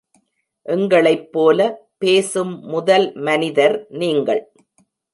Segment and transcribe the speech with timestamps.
[0.65, 1.59] எங்களைப் போல
[1.97, 4.43] பேசும் முதல் மனிதர் நீங்கள்.